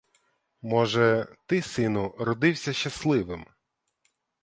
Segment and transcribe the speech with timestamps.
[0.61, 3.45] Може, ти, сину, родився щасливим!